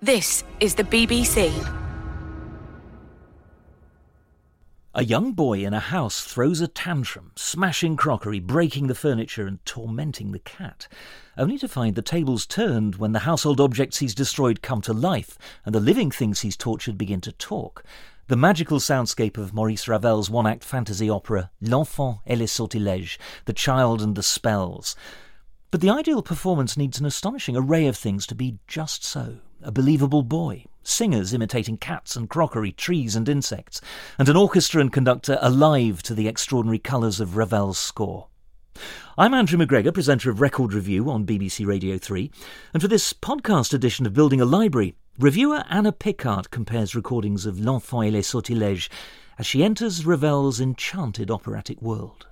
This 0.00 0.44
is 0.60 0.76
the 0.76 0.84
BBC. 0.84 1.52
A 4.94 5.02
young 5.02 5.32
boy 5.32 5.64
in 5.64 5.74
a 5.74 5.80
house 5.80 6.22
throws 6.22 6.60
a 6.60 6.68
tantrum, 6.68 7.32
smashing 7.34 7.96
crockery, 7.96 8.38
breaking 8.38 8.86
the 8.86 8.94
furniture, 8.94 9.48
and 9.48 9.64
tormenting 9.64 10.30
the 10.30 10.38
cat, 10.38 10.86
only 11.36 11.58
to 11.58 11.66
find 11.66 11.96
the 11.96 12.02
tables 12.02 12.46
turned 12.46 12.94
when 12.94 13.10
the 13.10 13.20
household 13.20 13.60
objects 13.60 13.98
he's 13.98 14.14
destroyed 14.14 14.62
come 14.62 14.80
to 14.82 14.92
life 14.92 15.36
and 15.66 15.74
the 15.74 15.80
living 15.80 16.12
things 16.12 16.42
he's 16.42 16.56
tortured 16.56 16.96
begin 16.96 17.20
to 17.22 17.32
talk. 17.32 17.82
The 18.28 18.36
magical 18.36 18.78
soundscape 18.78 19.36
of 19.36 19.52
Maurice 19.52 19.88
Ravel's 19.88 20.30
one 20.30 20.46
act 20.46 20.62
fantasy 20.62 21.10
opera 21.10 21.50
L'Enfant 21.60 22.20
et 22.24 22.38
les 22.38 22.46
Sortilèges, 22.46 23.18
The 23.46 23.52
Child 23.52 24.00
and 24.00 24.14
the 24.14 24.22
Spells. 24.22 24.94
But 25.70 25.82
the 25.82 25.90
ideal 25.90 26.22
performance 26.22 26.78
needs 26.78 26.98
an 26.98 27.04
astonishing 27.04 27.54
array 27.54 27.86
of 27.86 27.96
things 27.96 28.26
to 28.28 28.34
be 28.34 28.58
just 28.66 29.04
so 29.04 29.40
a 29.62 29.70
believable 29.70 30.22
boy, 30.22 30.64
singers 30.82 31.34
imitating 31.34 31.76
cats 31.76 32.16
and 32.16 32.30
crockery, 32.30 32.72
trees 32.72 33.14
and 33.14 33.28
insects, 33.28 33.82
and 34.18 34.30
an 34.30 34.36
orchestra 34.36 34.80
and 34.80 34.90
conductor 34.90 35.36
alive 35.42 36.02
to 36.04 36.14
the 36.14 36.26
extraordinary 36.26 36.78
colours 36.78 37.20
of 37.20 37.36
Ravel's 37.36 37.76
score. 37.76 38.28
I'm 39.18 39.34
Andrew 39.34 39.58
McGregor, 39.58 39.92
presenter 39.92 40.30
of 40.30 40.40
Record 40.40 40.72
Review 40.72 41.10
on 41.10 41.26
BBC 41.26 41.66
Radio 41.66 41.98
3, 41.98 42.30
and 42.72 42.80
for 42.80 42.88
this 42.88 43.12
podcast 43.12 43.74
edition 43.74 44.06
of 44.06 44.14
Building 44.14 44.40
a 44.40 44.46
Library, 44.46 44.94
reviewer 45.18 45.64
Anna 45.68 45.92
Picard 45.92 46.50
compares 46.50 46.94
recordings 46.94 47.44
of 47.44 47.60
L'Enfant 47.60 48.06
et 48.06 48.10
les 48.12 48.26
Sortilèges 48.26 48.88
as 49.38 49.46
she 49.46 49.62
enters 49.62 50.06
Ravel's 50.06 50.60
enchanted 50.60 51.30
operatic 51.30 51.82
world. 51.82 52.27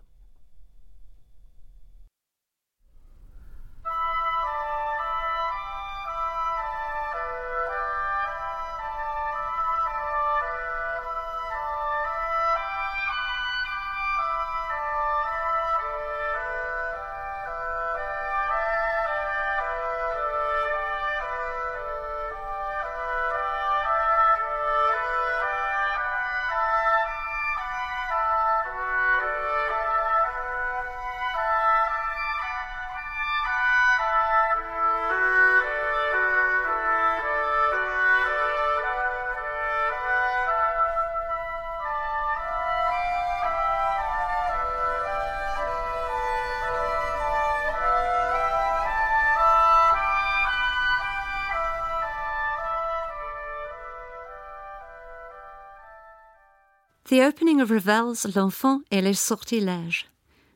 The 57.08 57.22
opening 57.22 57.60
of 57.60 57.70
Ravel's 57.70 58.24
L'Enfant 58.34 58.82
et 58.90 59.00
les 59.00 59.12
Sortilèges. 59.12 60.02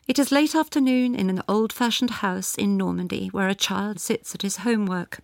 It 0.08 0.18
is 0.18 0.32
late 0.32 0.56
afternoon 0.56 1.14
in 1.14 1.30
an 1.30 1.44
old 1.46 1.72
fashioned 1.72 2.10
house 2.10 2.56
in 2.56 2.76
Normandy 2.76 3.28
where 3.28 3.46
a 3.46 3.54
child 3.54 4.00
sits 4.00 4.34
at 4.34 4.42
his 4.42 4.56
homework. 4.56 5.20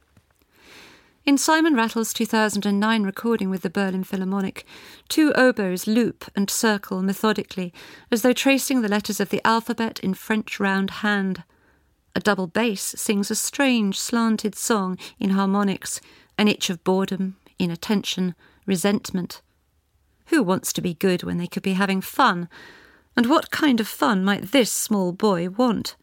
In 1.24 1.36
Simon 1.36 1.74
Rattle's 1.74 2.12
2009 2.12 3.02
recording 3.02 3.50
with 3.50 3.62
the 3.62 3.70
Berlin 3.70 4.04
Philharmonic, 4.04 4.64
two 5.08 5.32
oboes 5.32 5.88
loop 5.88 6.26
and 6.36 6.48
circle 6.48 7.02
methodically 7.02 7.74
as 8.08 8.22
though 8.22 8.32
tracing 8.32 8.82
the 8.82 8.88
letters 8.88 9.18
of 9.18 9.30
the 9.30 9.44
alphabet 9.44 9.98
in 9.98 10.14
French 10.14 10.60
round 10.60 10.90
hand. 11.02 11.42
A 12.14 12.20
double 12.20 12.46
bass 12.46 12.94
sings 12.96 13.32
a 13.32 13.34
strange, 13.34 13.98
slanted 13.98 14.54
song 14.54 14.96
in 15.18 15.30
harmonics, 15.30 16.00
an 16.38 16.46
itch 16.46 16.70
of 16.70 16.84
boredom, 16.84 17.36
inattention, 17.58 18.36
resentment. 18.64 19.42
Who 20.26 20.42
wants 20.42 20.72
to 20.74 20.80
be 20.80 20.94
good 20.94 21.22
when 21.22 21.38
they 21.38 21.46
could 21.46 21.62
be 21.62 21.74
having 21.74 22.00
fun? 22.00 22.48
And 23.16 23.26
what 23.26 23.50
kind 23.50 23.80
of 23.80 23.88
fun 23.88 24.24
might 24.24 24.52
this 24.52 24.70
small 24.70 25.12
boy 25.12 25.48
want? 25.48 25.96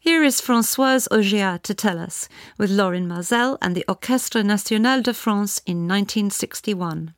Here 0.00 0.22
is 0.22 0.40
Françoise 0.40 1.08
Ogéas 1.08 1.62
to 1.62 1.74
tell 1.74 1.98
us, 1.98 2.28
with 2.56 2.70
Lorin 2.70 3.08
Maazel 3.08 3.58
and 3.60 3.74
the 3.74 3.84
Orchestre 3.88 4.42
National 4.42 5.02
de 5.02 5.12
France 5.12 5.60
in 5.66 5.88
1961. 5.88 7.14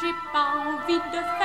J'ai 0.00 0.12
pas 0.32 0.54
envie 0.56 1.00
de 1.10 1.37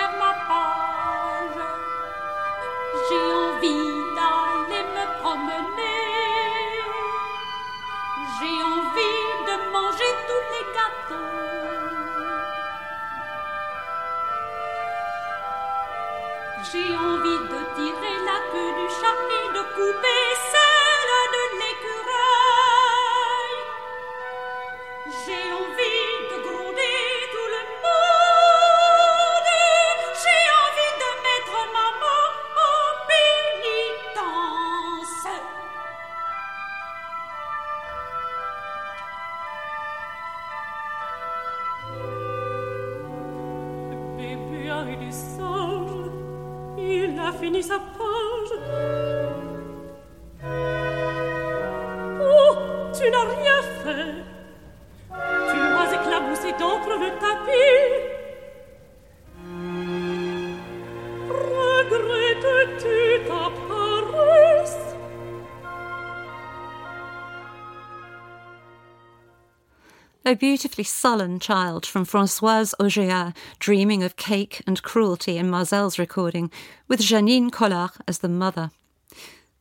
A 70.33 70.35
beautifully 70.35 70.83
sullen 70.83 71.39
child 71.39 71.85
from 71.85 72.07
Françoise 72.07 72.73
Ogéas, 72.79 73.35
dreaming 73.59 74.01
of 74.01 74.16
cake 74.16 74.63
and 74.66 74.81
cruelty 74.81 75.38
in 75.38 75.47
Maazel's 75.47 75.99
recording, 75.99 76.49
with 76.88 77.01
Janine 77.01 77.51
Collard 77.51 77.91
as 78.07 78.17
the 78.17 78.27
mother. 78.27 78.71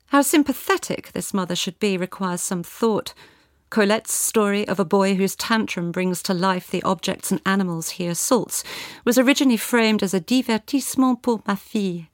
How 0.06 0.22
sympathetic 0.22 1.12
this 1.12 1.34
mother 1.34 1.54
should 1.54 1.78
be 1.78 1.98
requires 1.98 2.40
some 2.40 2.62
thought. 2.62 3.12
Colette's 3.68 4.14
story 4.14 4.66
of 4.66 4.80
a 4.80 4.84
boy 4.86 5.14
whose 5.14 5.36
tantrum 5.36 5.92
brings 5.92 6.22
to 6.22 6.32
life 6.32 6.70
the 6.70 6.82
objects 6.84 7.30
and 7.30 7.42
animals 7.44 7.90
he 7.90 8.06
assaults 8.06 8.64
was 9.04 9.18
originally 9.18 9.58
framed 9.58 10.02
as 10.02 10.14
a 10.14 10.20
divertissement 10.20 11.20
pour 11.20 11.42
ma 11.46 11.54
fille. 11.54 12.06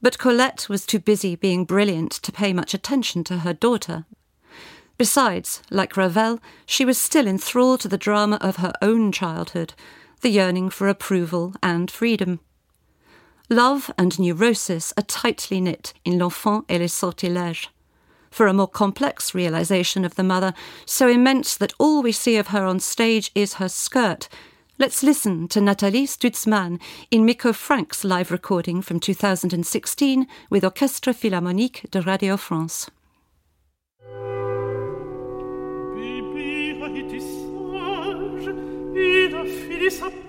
But 0.00 0.16
Colette 0.16 0.66
was 0.70 0.86
too 0.86 0.98
busy 0.98 1.36
being 1.36 1.66
brilliant 1.66 2.12
to 2.12 2.32
pay 2.32 2.54
much 2.54 2.72
attention 2.72 3.22
to 3.24 3.40
her 3.40 3.52
daughter. 3.52 4.06
Besides, 4.98 5.62
like 5.70 5.96
Ravel, 5.96 6.38
she 6.66 6.84
was 6.84 6.98
still 6.98 7.26
enthralled 7.26 7.80
to 7.80 7.88
the 7.88 7.98
drama 7.98 8.38
of 8.40 8.56
her 8.56 8.72
own 8.80 9.10
childhood, 9.12 9.74
the 10.20 10.30
yearning 10.30 10.70
for 10.70 10.88
approval 10.88 11.54
and 11.62 11.90
freedom. 11.90 12.40
Love 13.50 13.90
and 13.98 14.18
neurosis 14.18 14.94
are 14.96 15.02
tightly 15.02 15.60
knit 15.60 15.92
in 16.04 16.18
L'Enfant 16.18 16.64
et 16.68 16.78
les 16.78 16.86
Sortilèges. 16.86 17.68
For 18.30 18.46
a 18.46 18.54
more 18.54 18.68
complex 18.68 19.34
realization 19.34 20.06
of 20.06 20.14
the 20.14 20.22
mother, 20.22 20.54
so 20.86 21.06
immense 21.06 21.54
that 21.56 21.74
all 21.78 22.02
we 22.02 22.12
see 22.12 22.36
of 22.36 22.48
her 22.48 22.64
on 22.64 22.80
stage 22.80 23.30
is 23.34 23.54
her 23.54 23.68
skirt, 23.68 24.28
let's 24.78 25.02
listen 25.02 25.48
to 25.48 25.60
Nathalie 25.60 26.06
Stutzmann 26.06 26.80
in 27.10 27.26
Mikko 27.26 27.52
Franck's 27.52 28.04
live 28.04 28.30
recording 28.30 28.80
from 28.80 29.00
2016 29.00 30.26
with 30.48 30.64
Orchestre 30.64 31.12
Philharmonique 31.12 31.90
de 31.90 32.00
Radio 32.00 32.38
France. 32.38 32.90
les. 39.82 40.22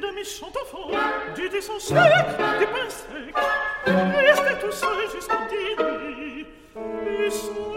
J'ai 0.00 0.06
de 0.06 0.14
mes 0.14 0.24
chants 0.24 0.52
enfants, 0.62 0.90
du 1.34 1.48
dessin 1.48 1.78
sec, 1.80 1.96
des 1.96 2.66
pains 2.66 2.88
secs, 2.88 3.34
resté 3.84 4.60
tout 4.60 4.70
seul 4.70 5.10
jusqu'au 5.12 5.36
dîner. 5.50 6.46
Et 7.26 7.30
sans 7.30 7.67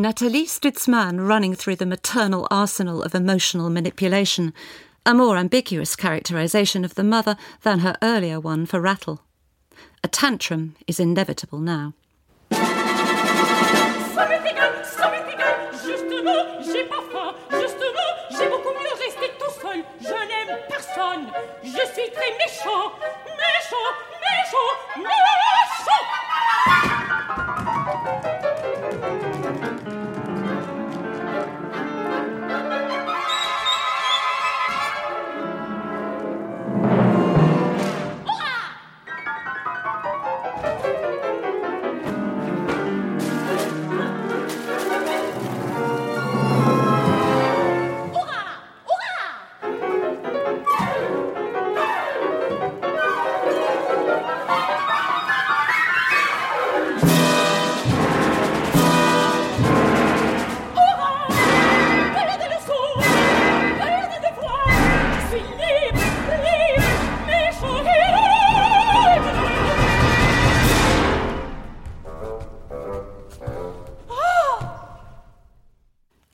Nathalie 0.00 0.46
Stutzmann 0.46 1.28
running 1.28 1.54
through 1.54 1.76
the 1.76 1.84
maternal 1.84 2.48
arsenal 2.50 3.02
of 3.02 3.14
emotional 3.14 3.68
manipulation, 3.68 4.54
a 5.04 5.12
more 5.12 5.36
ambiguous 5.36 5.94
characterization 5.94 6.86
of 6.86 6.94
the 6.94 7.04
mother 7.04 7.36
than 7.64 7.80
her 7.80 7.94
earlier 8.00 8.40
one 8.40 8.64
for 8.64 8.80
Rattle. 8.80 9.20
A 10.02 10.08
tantrum 10.08 10.74
is 10.86 10.98
inevitable 10.98 11.58
now. 11.58 11.92
Je 21.62 21.86
suis 21.92 22.10
très 22.10 22.30
méchant. 22.38 22.92
Méchant, 23.36 23.90
méchant, 24.22 24.70
méchant. 24.96 25.39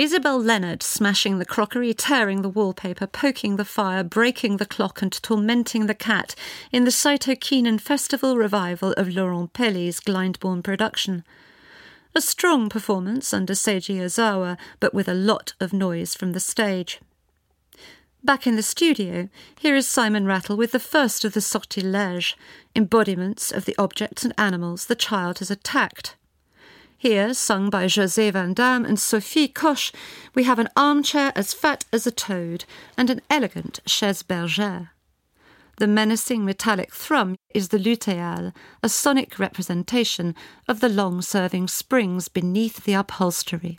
Isabel 0.06 0.40
Leonard 0.40 0.84
smashing 0.84 1.40
the 1.40 1.44
crockery, 1.44 1.92
tearing 1.92 2.42
the 2.42 2.48
wallpaper, 2.48 3.08
poking 3.08 3.56
the 3.56 3.64
fire, 3.64 4.04
breaking 4.04 4.58
the 4.58 4.64
clock, 4.64 5.02
and 5.02 5.10
tormenting 5.10 5.86
the 5.86 5.96
cat 5.96 6.36
in 6.70 6.84
the 6.84 6.92
Saito 6.92 7.34
Kinen 7.34 7.80
Festival 7.80 8.36
revival 8.36 8.92
of 8.92 9.08
Laurent 9.08 9.52
Pelly's 9.52 9.98
Glyndebourne 9.98 10.62
production. 10.62 11.24
A 12.14 12.20
strong 12.20 12.68
performance 12.68 13.34
under 13.34 13.52
Seiji 13.52 13.96
Ozawa, 13.96 14.56
but 14.78 14.94
with 14.94 15.08
a 15.08 15.12
lot 15.12 15.54
of 15.58 15.72
noise 15.72 16.14
from 16.14 16.34
the 16.34 16.38
stage. 16.38 17.00
Back 18.22 18.46
in 18.46 18.54
the 18.54 18.62
studio, 18.62 19.28
here 19.58 19.74
is 19.74 19.88
Simon 19.88 20.24
Rattle 20.24 20.56
with 20.56 20.70
the 20.70 20.78
first 20.78 21.24
of 21.24 21.34
the 21.34 21.40
sortilèges, 21.40 22.36
embodiments 22.76 23.50
of 23.50 23.64
the 23.64 23.74
objects 23.76 24.24
and 24.24 24.32
animals 24.38 24.86
the 24.86 24.94
child 24.94 25.40
has 25.40 25.50
attacked. 25.50 26.14
Here, 26.98 27.34
sung 27.34 27.68
by 27.68 27.84
José 27.86 28.32
van 28.32 28.54
Dam 28.54 28.86
and 28.86 28.98
Sophie 28.98 29.48
Koch, 29.48 29.92
we 30.34 30.44
have 30.44 30.58
an 30.58 30.70
armchair 30.74 31.30
as 31.36 31.52
fat 31.52 31.84
as 31.92 32.06
a 32.06 32.10
toad 32.10 32.64
and 32.96 33.10
an 33.10 33.20
elegant 33.28 33.80
chaise 33.84 34.22
bergère. 34.22 34.88
The 35.76 35.86
menacing 35.86 36.46
metallic 36.46 36.94
thrum 36.94 37.36
is 37.52 37.68
the 37.68 37.78
luthéal, 37.78 38.54
a 38.82 38.88
sonic 38.88 39.38
representation 39.38 40.34
of 40.66 40.80
the 40.80 40.88
long 40.88 41.20
serving 41.20 41.68
springs 41.68 42.28
beneath 42.28 42.84
the 42.84 42.94
upholstery. 42.94 43.78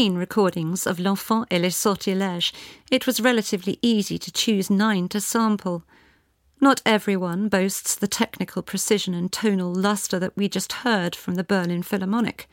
15 0.00 0.14
recordings 0.14 0.86
of 0.86 0.98
L'Enfant 0.98 1.44
et 1.50 1.60
les 1.60 1.74
Sortilèges, 1.74 2.52
it 2.90 3.06
was 3.06 3.20
relatively 3.20 3.78
easy 3.82 4.16
to 4.16 4.32
choose 4.32 4.70
nine 4.70 5.10
to 5.10 5.20
sample. 5.20 5.84
Not 6.58 6.80
everyone 6.86 7.50
boasts 7.50 7.96
the 7.96 8.08
technical 8.08 8.62
precision 8.62 9.12
and 9.12 9.30
tonal 9.30 9.74
lustre 9.74 10.18
that 10.18 10.34
we 10.34 10.48
just 10.48 10.72
heard 10.88 11.14
from 11.14 11.34
the 11.34 11.44
Berlin 11.44 11.82
Philharmonic, 11.82 12.48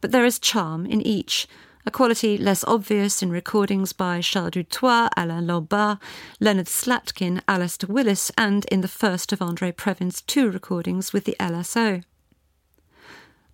but 0.00 0.10
there 0.10 0.24
is 0.24 0.40
charm 0.40 0.86
in 0.86 1.00
each, 1.00 1.46
a 1.86 1.92
quality 1.92 2.36
less 2.36 2.64
obvious 2.64 3.22
in 3.22 3.30
recordings 3.30 3.92
by 3.92 4.20
Charles 4.20 4.50
Dutoit, 4.50 5.10
Alain 5.16 5.46
Lombard, 5.46 5.98
Leonard 6.40 6.66
Slatkin, 6.66 7.40
Alistair 7.46 7.88
Willis, 7.88 8.32
and 8.36 8.64
in 8.72 8.80
the 8.80 8.88
first 8.88 9.32
of 9.32 9.40
Andre 9.40 9.70
Previn's 9.70 10.20
two 10.22 10.50
recordings 10.50 11.12
with 11.12 11.26
the 11.26 11.36
LSO. 11.38 12.02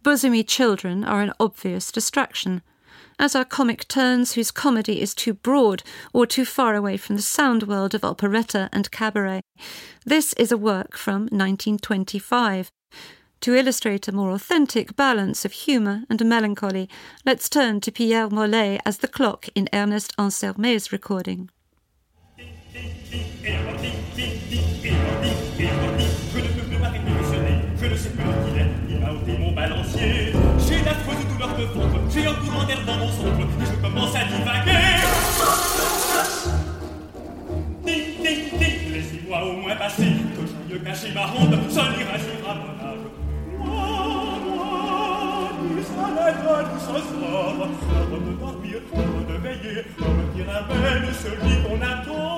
Bosomy 0.02 0.48
children 0.48 1.04
are 1.04 1.20
an 1.20 1.34
obvious 1.38 1.92
distraction, 1.92 2.62
as 3.18 3.35
are 3.35 3.44
comic 3.44 3.87
turns 3.88 4.33
whose 4.33 4.50
comedy 4.50 5.00
is 5.00 5.14
too 5.14 5.35
broad 5.35 5.83
or 6.12 6.26
too 6.26 6.44
far 6.44 6.75
away 6.75 6.97
from 6.97 7.16
the 7.16 7.23
sound 7.23 7.64
world 7.64 7.94
of 7.94 8.04
operetta 8.04 8.68
and 8.73 8.90
cabaret. 8.90 9.40
This 10.04 10.33
is 10.35 10.52
a 10.52 10.56
work 10.56 10.97
from 10.97 11.23
1925. 11.23 12.71
To 13.40 13.54
illustrate 13.54 14.09
a 14.09 14.12
more 14.12 14.30
authentic 14.30 14.97
balance 14.97 15.44
of 15.44 15.52
humour 15.52 16.04
and 16.09 16.25
melancholy, 16.25 16.88
let's 17.26 17.49
turn 17.49 17.80
to 17.83 17.92
Pierre 17.92 18.28
Mollet 18.28 18.80
as 18.87 18.99
the 18.99 19.09
clock 19.09 19.49
in 19.54 19.68
Ernest 19.73 20.16
Ansermet's 20.16 20.92
recording. 20.92 21.50
J'ai 32.11 32.26
un 32.26 32.34
courant 32.34 32.64
d'air 32.64 32.78
dans 32.87 32.96
mon 32.96 33.08
centre, 33.08 33.40
et 33.40 33.64
je 33.64 33.73
commence 33.82 34.14
à 34.14 34.25
divaguer. 34.25 35.02
Ding, 37.84 38.04
ding, 38.23 38.58
ding, 38.58 38.92
laissez-moi 38.92 39.38
au 39.44 39.52
moins 39.52 39.76
passer, 39.76 40.12
que 40.34 40.42
j'aille 40.68 40.82
cacher 40.82 41.12
ma 41.14 41.26
ronde, 41.26 41.56
seul 41.70 41.92
ira, 42.00 42.16
à 42.50 42.54
mon 42.54 42.75
âge. 42.84 43.04
Moi, 43.58 43.87
moi, 44.44 45.49
nous 45.68 46.04
à 46.04 46.08
la 46.14 46.32
gueule, 46.32 46.70
ce 46.78 46.87
soir, 46.87 47.44
avant 47.50 48.20
de 48.20 48.32
dormir, 48.38 48.78
avant 48.92 49.25
de 49.28 49.37
veiller, 49.42 49.78
me 49.99 50.25
dira 50.34 50.58
belle 50.68 51.08
celui 51.14 51.54
qu'on 51.62 51.80
attend. 51.80 52.34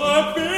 Rappelez 0.00 0.57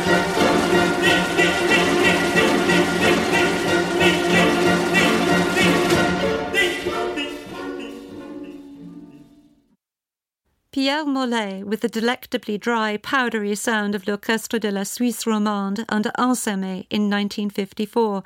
Pierre 10.71 11.03
Mollet, 11.03 11.65
with 11.65 11.81
the 11.81 11.89
delectably 11.89 12.57
dry, 12.57 12.95
powdery 12.95 13.53
sound 13.55 13.93
of 13.93 14.07
l'Orchestre 14.07 14.57
de 14.57 14.71
la 14.71 14.83
Suisse 14.83 15.27
Romande 15.27 15.83
under 15.89 16.11
Ansermet 16.17 16.87
in 16.89 17.09
1954, 17.09 18.23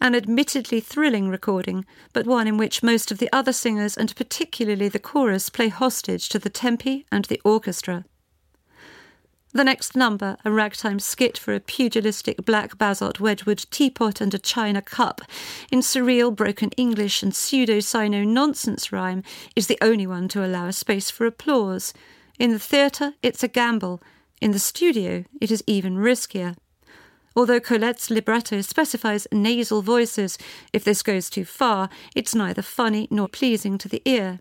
an 0.00 0.14
admittedly 0.14 0.78
thrilling 0.78 1.28
recording, 1.28 1.84
but 2.12 2.24
one 2.24 2.46
in 2.46 2.56
which 2.56 2.84
most 2.84 3.10
of 3.10 3.18
the 3.18 3.28
other 3.32 3.52
singers 3.52 3.96
and 3.96 4.14
particularly 4.14 4.88
the 4.88 5.00
chorus 5.00 5.48
play 5.48 5.66
hostage 5.66 6.28
to 6.28 6.38
the 6.38 6.48
tempi 6.48 7.04
and 7.10 7.24
the 7.24 7.40
orchestra. 7.44 8.04
The 9.54 9.64
next 9.64 9.94
number, 9.94 10.38
a 10.46 10.50
ragtime 10.50 10.98
skit 10.98 11.36
for 11.36 11.52
a 11.52 11.60
pugilistic 11.60 12.46
black 12.46 12.78
basalt 12.78 13.20
Wedgwood 13.20 13.66
teapot 13.70 14.22
and 14.22 14.32
a 14.32 14.38
china 14.38 14.80
cup, 14.80 15.20
in 15.70 15.80
surreal 15.80 16.34
broken 16.34 16.70
English 16.78 17.22
and 17.22 17.34
pseudo 17.34 17.80
Sino 17.80 18.24
nonsense 18.24 18.90
rhyme, 18.90 19.22
is 19.54 19.66
the 19.66 19.76
only 19.82 20.06
one 20.06 20.26
to 20.28 20.42
allow 20.42 20.68
a 20.68 20.72
space 20.72 21.10
for 21.10 21.26
applause. 21.26 21.92
In 22.38 22.52
the 22.52 22.58
theatre, 22.58 23.12
it's 23.22 23.42
a 23.42 23.48
gamble. 23.48 24.02
In 24.40 24.52
the 24.52 24.58
studio, 24.58 25.24
it 25.38 25.50
is 25.50 25.62
even 25.66 25.96
riskier. 25.96 26.56
Although 27.36 27.60
Colette's 27.60 28.10
libretto 28.10 28.62
specifies 28.62 29.26
nasal 29.30 29.82
voices, 29.82 30.38
if 30.72 30.82
this 30.82 31.02
goes 31.02 31.28
too 31.28 31.44
far, 31.44 31.90
it's 32.16 32.34
neither 32.34 32.62
funny 32.62 33.06
nor 33.10 33.28
pleasing 33.28 33.76
to 33.78 33.88
the 33.88 34.00
ear. 34.06 34.40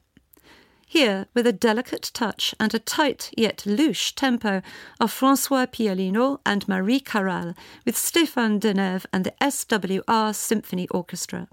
Here, 0.92 1.28
with 1.34 1.48
a 1.48 1.54
delicate 1.54 2.12
touch 2.14 2.54
and 2.60 2.74
a 2.74 2.80
tight 2.80 3.32
yet 3.38 3.64
louche 3.66 4.14
tempo, 4.14 4.62
are 5.00 5.08
Francois 5.08 5.66
Piolino 5.66 6.40
and 6.46 6.68
Marie 6.68 7.00
Karall, 7.00 7.56
with 7.86 7.96
Stéphane 7.96 8.60
Denève 8.60 9.06
and 9.14 9.24
the 9.24 9.32
SWR 9.40 10.36
Symphony 10.36 10.90
Orchestra. 10.90 11.48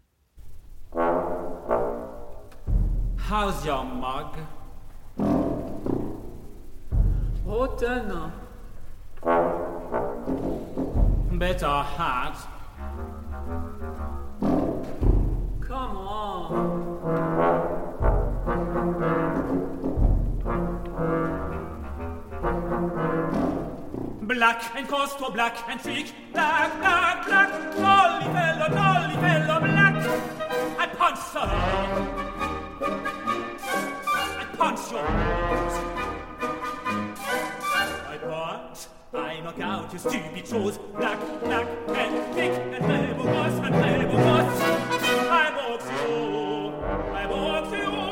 How's 3.16 3.64
your 3.64 3.84
mug? 3.84 4.36
Better 11.38 11.82
hat. 11.84 12.36
Black 24.38 24.62
and 24.76 24.86
costo 24.86 25.30
black 25.32 25.68
and 25.68 25.82
cheek, 25.82 26.14
black, 26.32 26.78
black, 26.78 27.26
black, 27.26 27.50
jolly 27.74 28.24
fellow, 28.26 28.68
jolly 28.68 29.14
fellow, 29.16 29.58
black. 29.58 29.96
I 30.78 30.86
punch 30.86 31.18
sir. 31.18 31.48
I 34.38 34.44
punch 34.56 34.92
your 34.92 35.02
nose. 35.10 35.76
I 38.06 38.18
punch. 38.28 38.78
I 39.12 39.40
knock 39.40 39.58
out 39.58 39.92
your 39.92 39.98
stupid 39.98 40.46
shows. 40.46 40.78
Black, 40.78 41.18
black, 41.42 41.66
and 41.88 42.34
thick, 42.36 42.52
and 42.52 42.84
fabulous, 42.86 43.54
and 43.54 43.74
fabulous. 43.74 44.62
I 45.28 45.50
box 45.50 45.84
you. 45.84 46.14
I 47.12 47.26
box 47.26 47.72
you. 47.72 48.07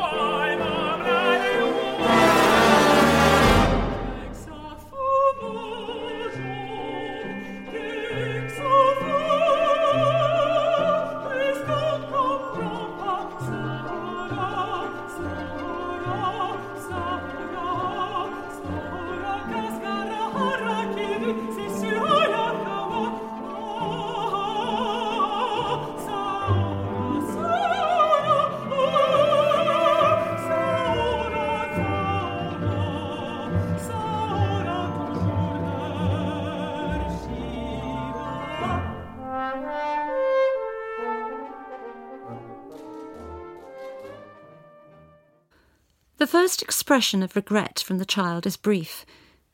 The 46.26 46.32
first 46.32 46.60
expression 46.60 47.22
of 47.22 47.36
regret 47.36 47.78
from 47.78 47.98
the 47.98 48.04
child 48.04 48.46
is 48.46 48.56
brief. 48.56 49.06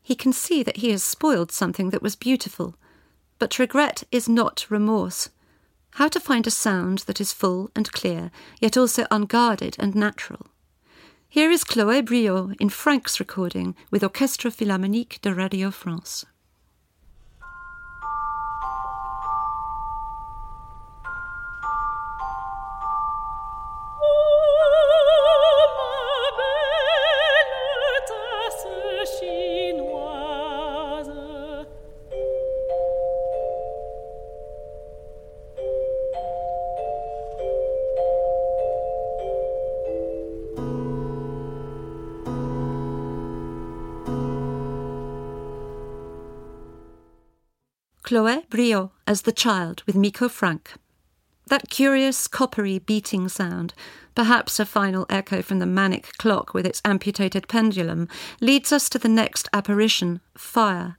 He 0.02 0.14
can 0.14 0.33
see 0.33 0.62
that 0.62 0.79
he 0.79 0.91
has 0.93 1.05
spoiled 1.05 1.52
something 1.52 1.91
that 1.91 2.00
was 2.00 2.17
beautiful. 2.17 2.76
But 3.38 3.59
regret 3.59 4.05
is 4.11 4.26
not 4.26 4.64
remorse. 4.71 5.29
How 5.97 6.09
to 6.09 6.19
find 6.19 6.47
a 6.47 6.50
sound 6.50 7.00
that 7.00 7.21
is 7.21 7.31
full 7.31 7.71
and 7.76 7.93
clear, 7.93 8.31
yet 8.59 8.79
also 8.79 9.07
unguarded 9.11 9.76
and 9.79 9.95
natural. 9.95 10.47
Here 11.29 11.50
is 11.50 11.62
Chloé 11.62 12.02
Briot 12.02 12.57
in 12.59 12.71
Franck's 12.71 13.21
recording 13.21 13.76
with 13.91 14.02
Orchestre 14.02 14.50
Philharmonique 14.50 15.19
de 15.21 15.35
Radio 15.35 15.71
France. 15.71 16.25
Briot 48.52 48.90
as 49.06 49.23
the 49.23 49.32
child 49.32 49.82
with 49.87 49.97
Mikko 49.97 50.28
Franck. 50.28 50.75
That 51.47 51.71
curious, 51.71 52.28
coppery 52.28 52.78
beating 52.78 53.30
sound, 53.30 53.73
perhaps 54.14 54.61
a 54.61 54.66
final 54.66 55.06
echo 55.09 55.40
from 55.40 55.59
the 55.59 55.64
manic 55.64 56.18
clock 56.18 56.52
with 56.52 56.66
its 56.66 56.82
amputated 56.85 57.49
pendulum, 57.49 58.09
leads 58.42 58.71
us 58.71 58.90
to 58.90 58.99
the 58.99 59.09
next 59.09 59.49
apparition, 59.54 60.21
fire. 60.37 60.99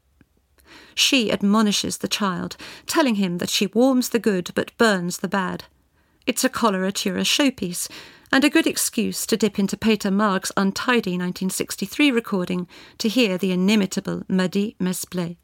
She 0.95 1.31
admonishes 1.31 1.99
the 1.99 2.07
child, 2.07 2.57
telling 2.87 3.15
him 3.15 3.37
that 3.37 3.51
she 3.51 3.67
warms 3.67 4.09
the 4.09 4.17
good 4.17 4.49
but 4.55 4.75
burns 4.79 5.19
the 5.19 5.27
bad. 5.27 5.65
It's 6.25 6.43
a 6.43 6.49
coloratura 6.49 7.21
showpiece, 7.21 7.87
and 8.31 8.43
a 8.43 8.49
good 8.49 8.65
excuse 8.65 9.27
to 9.27 9.37
dip 9.37 9.59
into 9.59 9.77
Peter 9.77 10.09
Maag's 10.09 10.51
untidy 10.57 11.11
1963 11.11 12.09
recording 12.09 12.67
to 12.97 13.07
hear 13.07 13.37
the 13.37 13.51
inimitable 13.51 14.21
Mady 14.27 14.75
Mesplé. 14.77 15.37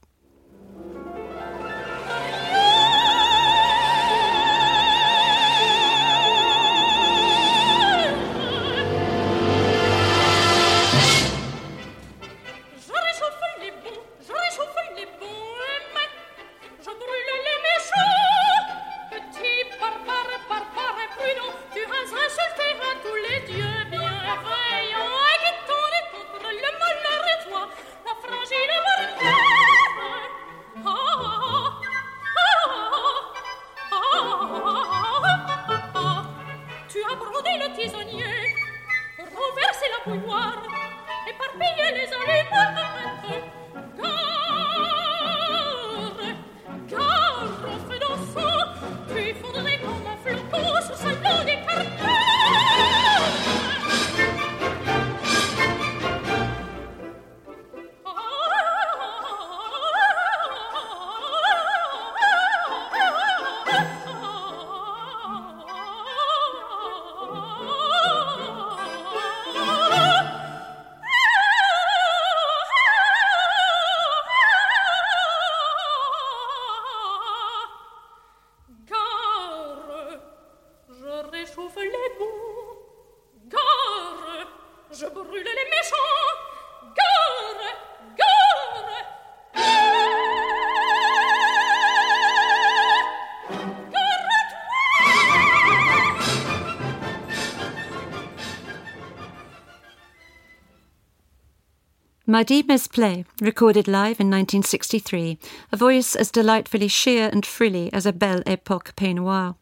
Mady 102.30 102.62
Mesplé, 102.62 103.26
recorded 103.42 103.88
live 103.88 104.20
in 104.20 104.30
1963, 104.30 105.40
a 105.72 105.76
voice 105.76 106.16
as 106.16 106.30
delightfully 106.30 106.88
sheer 106.88 107.28
and 107.34 107.44
frilly 107.44 107.92
as 107.92 108.06
a 108.06 108.14
Belle 108.14 108.44
Epoque 108.46 108.96
peignoir. 108.96 109.56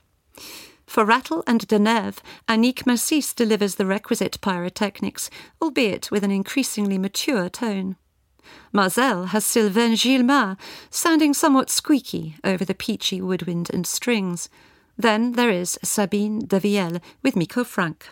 For 0.86 1.06
Rattle 1.06 1.46
and 1.48 1.66
Denève, 1.66 2.18
Annick 2.50 2.86
Massis 2.86 3.34
delivers 3.34 3.76
the 3.76 3.86
requisite 3.86 4.42
pyrotechnics, 4.42 5.30
albeit 5.62 6.12
with 6.12 6.26
an 6.26 6.32
increasingly 6.32 6.98
mature 6.98 7.48
tone. 7.48 7.96
Maazel 8.74 9.28
has 9.28 9.46
Sylvaine 9.46 9.96
Gilma, 9.96 10.58
sounding 10.90 11.34
somewhat 11.34 11.70
squeaky 11.70 12.36
over 12.44 12.66
the 12.66 12.76
peachy 12.76 13.22
woodwind 13.22 13.70
and 13.74 13.88
strings. 13.88 14.50
Then 14.98 15.32
there 15.32 15.50
is 15.50 15.80
Sabine 15.86 16.42
Devieilhe 16.42 17.00
with 17.24 17.38
Mikko 17.38 17.64
Franck. 17.64 18.10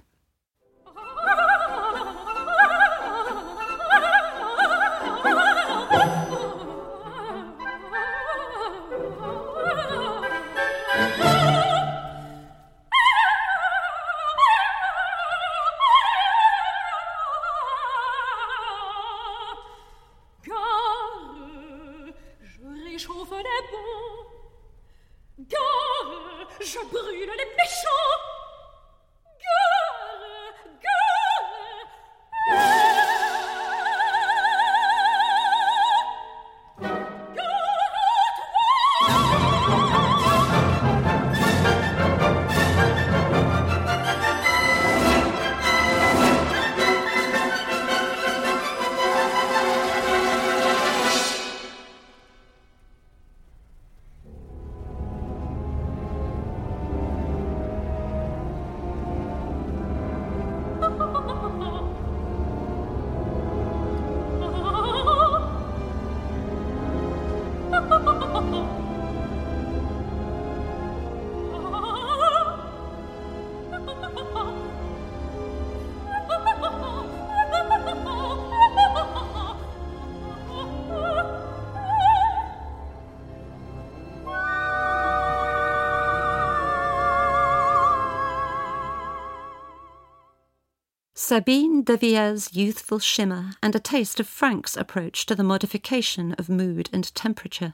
Sabine 91.27 91.83
Devieilhe's 91.83 92.53
youthful 92.53 92.99
shimmer 92.99 93.53
and 93.63 93.75
a 93.75 93.79
taste 93.79 94.19
of 94.19 94.27
Franck's 94.27 94.77
approach 94.77 95.25
to 95.25 95.33
the 95.33 95.43
modification 95.43 96.33
of 96.33 96.49
mood 96.49 96.87
and 96.93 97.15
temperature. 97.15 97.73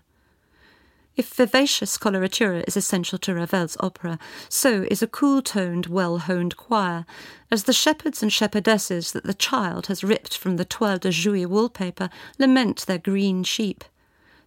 If 1.17 1.33
vivacious 1.33 1.97
coloratura 1.97 2.63
is 2.65 2.77
essential 2.77 3.19
to 3.19 3.33
Ravel's 3.33 3.75
opera, 3.81 4.19
so 4.47 4.87
is 4.89 5.03
a 5.03 5.07
cool 5.07 5.41
toned, 5.41 5.87
well 5.87 6.19
honed 6.19 6.55
choir, 6.55 7.05
as 7.51 7.65
the 7.65 7.73
shepherds 7.73 8.23
and 8.23 8.31
shepherdesses 8.31 9.11
that 9.11 9.25
the 9.25 9.33
child 9.33 9.87
has 9.87 10.01
ripped 10.01 10.37
from 10.37 10.55
the 10.55 10.63
toile 10.63 10.99
de 10.99 11.09
Jouy 11.11 11.45
wallpaper 11.45 12.09
lament 12.39 12.85
their 12.85 12.99
green 12.99 13.43
sheep. 13.43 13.83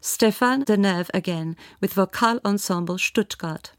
Stéphane 0.00 0.64
Denève 0.64 1.10
again, 1.12 1.58
with 1.78 1.92
Vocal 1.92 2.40
Ensemble 2.42 2.96
Stuttgart. 2.96 3.72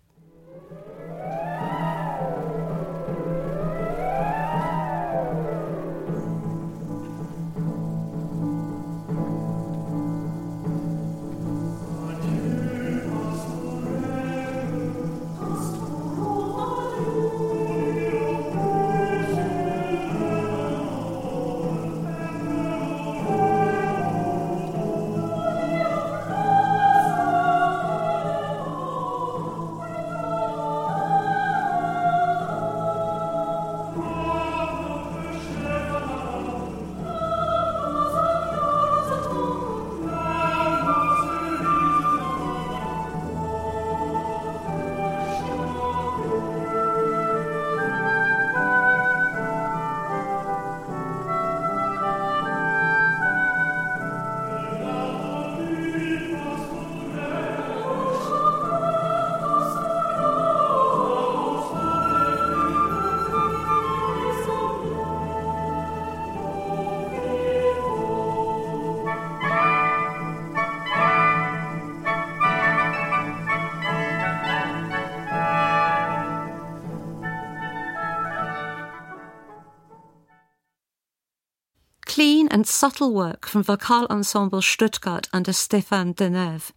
Subtle 82.67 83.13
work 83.13 83.45
from 83.45 83.63
Vocal 83.63 84.07
Ensemble 84.09 84.61
Stuttgart 84.61 85.29
under 85.31 85.51
Stéphane 85.51 86.15
Denève, 86.15 86.71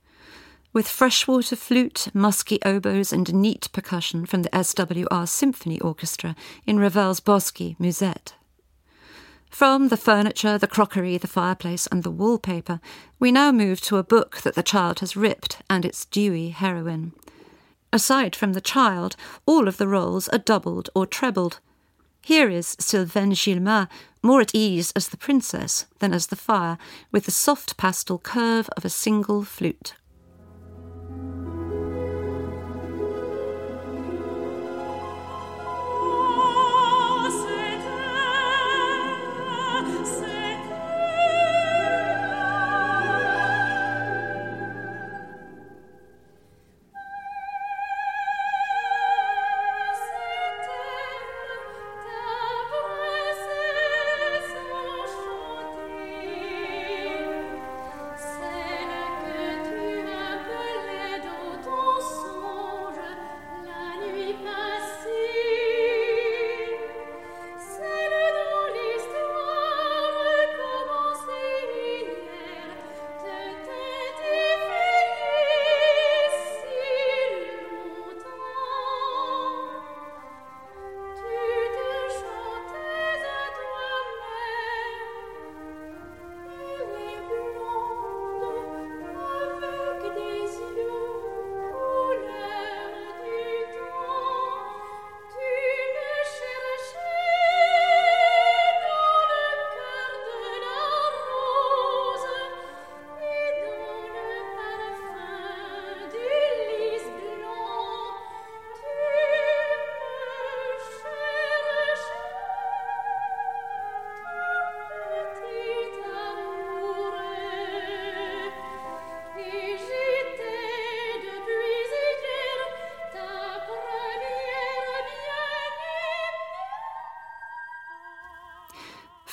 with 0.73 0.87
freshwater 0.87 1.57
flute, 1.57 2.09
musky 2.13 2.59
oboes, 2.65 3.13
and 3.13 3.33
neat 3.33 3.69
percussion 3.73 4.27
from 4.27 4.43
the 4.43 4.51
SWR 4.51 5.27
Symphony 5.27 5.81
Orchestra 5.81 6.37
in 6.67 6.79
Ravel's 6.79 7.21
Boschi 7.21 7.75
Musette. 7.79 8.35
From 9.49 9.89
the 9.89 9.97
furniture, 9.97 10.59
the 10.59 10.67
crockery, 10.67 11.17
the 11.17 11.27
fireplace, 11.27 11.87
and 11.87 12.03
the 12.03 12.11
wallpaper, 12.11 12.81
we 13.19 13.33
now 13.33 13.51
move 13.51 13.81
to 13.83 13.97
a 13.97 14.05
book 14.05 14.43
that 14.43 14.55
the 14.55 14.63
child 14.63 15.01
has 15.01 15.17
ripped 15.17 15.63
and 15.71 15.85
its 15.85 16.05
dewy 16.05 16.51
heroine. 16.51 17.13
Aside 17.93 18.37
from 18.37 18.53
the 18.53 18.61
child, 18.61 19.17
all 19.47 19.67
of 19.67 19.79
the 19.79 19.89
roles 19.89 20.29
are 20.29 20.39
doubled 20.39 20.91
or 20.95 21.07
trebled, 21.07 21.61
here 22.23 22.49
is 22.49 22.77
Sylvaine 22.79 23.33
Gilma, 23.33 23.89
more 24.23 24.41
at 24.41 24.55
ease 24.55 24.93
as 24.97 25.09
the 25.09 25.17
princess 25.17 25.87
than 25.99 26.13
as 26.13 26.27
the 26.27 26.37
fire, 26.37 26.79
with 27.13 27.25
the 27.25 27.31
soft 27.31 27.77
pastel 27.77 28.19
curve 28.19 28.69
of 28.77 28.85
a 28.85 28.91
single 28.91 29.45
flute. 29.45 29.95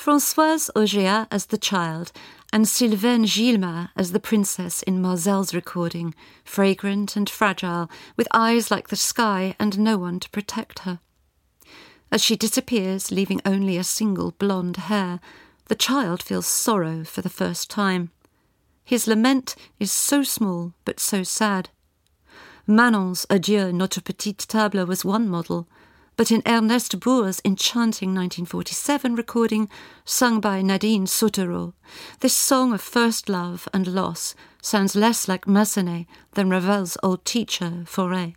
Françoise 0.06 0.70
Ogéas 0.76 1.26
as 1.32 1.46
the 1.46 1.58
child, 1.58 2.12
and 2.52 2.68
Sylvaine 2.68 3.24
Gilma 3.26 3.90
as 3.96 4.12
the 4.12 4.20
princess 4.20 4.84
in 4.84 5.02
Maazel's 5.02 5.52
recording, 5.52 6.14
fragrant 6.44 7.16
and 7.16 7.28
fragile, 7.28 7.90
with 8.16 8.28
eyes 8.32 8.70
like 8.70 8.86
the 8.86 8.94
sky 8.94 9.56
and 9.58 9.80
no 9.80 9.98
one 9.98 10.20
to 10.20 10.30
protect 10.30 10.78
her. 10.80 11.00
As 12.12 12.22
she 12.22 12.36
disappears, 12.36 13.10
leaving 13.10 13.40
only 13.44 13.76
a 13.76 13.82
single 13.82 14.30
blonde 14.38 14.76
hair, 14.76 15.18
the 15.64 15.74
child 15.74 16.22
feels 16.22 16.46
sorrow 16.46 17.02
for 17.02 17.20
the 17.20 17.28
first 17.28 17.68
time. 17.68 18.12
His 18.84 19.08
lament 19.08 19.56
is 19.80 19.90
so 19.90 20.22
small 20.22 20.72
but 20.84 21.00
so 21.00 21.24
sad. 21.24 21.70
Manon's 22.64 23.26
Adieu, 23.28 23.72
notre 23.72 24.02
petite 24.02 24.46
table 24.46 24.86
was 24.86 25.04
one 25.04 25.28
model, 25.28 25.66
but 26.16 26.30
in 26.30 26.42
Ernest 26.46 26.98
Bour's 27.00 27.40
enchanting 27.44 28.14
1947 28.14 29.14
recording, 29.14 29.68
sung 30.04 30.40
by 30.40 30.62
Nadine 30.62 31.06
Sautereau, 31.06 31.74
this 32.20 32.34
song 32.34 32.72
of 32.72 32.80
first 32.80 33.28
love 33.28 33.68
and 33.74 33.86
loss 33.86 34.34
sounds 34.62 34.96
less 34.96 35.28
like 35.28 35.46
Massenet 35.46 36.06
than 36.32 36.48
Ravel's 36.48 36.96
old 37.02 37.24
teacher, 37.24 37.84
Fauré. 37.84 38.34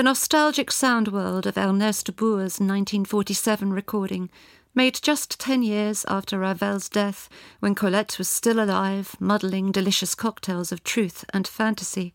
The 0.00 0.04
nostalgic 0.04 0.70
sound 0.70 1.08
world 1.08 1.46
of 1.46 1.58
Ernest 1.58 2.16
Bour's 2.16 2.58
1947 2.58 3.70
recording, 3.70 4.30
made 4.74 4.98
just 5.02 5.38
ten 5.38 5.62
years 5.62 6.06
after 6.08 6.38
Ravel's 6.38 6.88
death, 6.88 7.28
when 7.58 7.74
Colette 7.74 8.16
was 8.16 8.26
still 8.26 8.64
alive, 8.64 9.14
muddling 9.20 9.70
delicious 9.70 10.14
cocktails 10.14 10.72
of 10.72 10.82
truth 10.82 11.26
and 11.34 11.46
fantasy. 11.46 12.14